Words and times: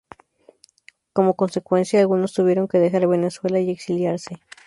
Como 1.13 1.35
consecuencia, 1.35 1.99
algunos 1.99 2.33
tuvieron 2.33 2.67
que 2.67 2.79
dejar 2.79 3.05
Venezuela 3.07 3.59
y 3.59 3.69
exiliarse. 3.69 4.37